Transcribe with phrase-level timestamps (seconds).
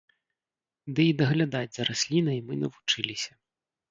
[0.99, 3.31] Ды і даглядаць за раслінай мы навучыліся.